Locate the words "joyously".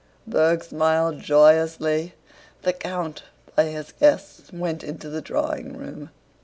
1.19-2.15